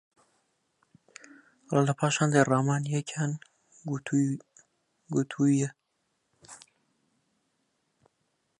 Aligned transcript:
لە 1.87 1.93
پاش 1.99 2.13
هێندێک 2.21 2.45
ڕامان، 2.51 2.83
یەکیان 2.95 3.31
گوتوویە: 5.13 5.69